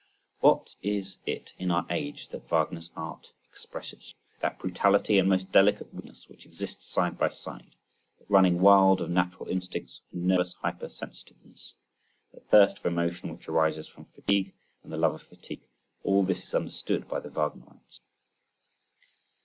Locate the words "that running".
8.17-8.61